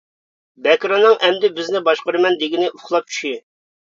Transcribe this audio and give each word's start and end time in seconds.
بەكرىنىڭ 0.67 1.19
ئەمدى 1.27 1.51
بىزنى 1.59 1.81
باشقۇرىمەن 1.87 2.39
دېگىنى 2.45 2.71
ئۇخلاپ 2.71 3.13
چۈشى! 3.13 3.33